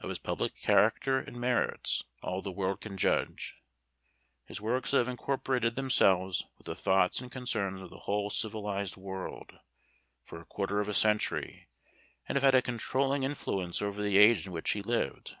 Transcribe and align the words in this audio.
Of 0.00 0.08
his 0.08 0.18
public 0.18 0.58
character 0.58 1.18
and 1.18 1.36
merits, 1.36 2.02
all 2.22 2.40
the 2.40 2.50
world 2.50 2.80
can 2.80 2.96
judge. 2.96 3.56
His 4.46 4.58
works 4.58 4.92
have 4.92 5.06
incorporated 5.06 5.76
themselves 5.76 6.44
with 6.56 6.64
the 6.64 6.74
thoughts 6.74 7.20
and 7.20 7.30
concerns 7.30 7.82
of 7.82 7.90
the 7.90 7.98
whole 8.08 8.30
civilized 8.30 8.96
world, 8.96 9.58
for 10.24 10.40
a 10.40 10.46
quarter 10.46 10.80
of 10.80 10.88
a 10.88 10.94
century, 10.94 11.68
and 12.26 12.36
have 12.36 12.42
had 12.42 12.54
a 12.54 12.62
controlling 12.62 13.22
influence 13.22 13.82
over 13.82 14.00
the 14.00 14.16
age 14.16 14.46
in 14.46 14.52
which 14.54 14.70
he 14.70 14.80
lived. 14.80 15.36